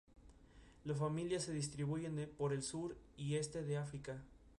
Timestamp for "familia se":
0.95-1.53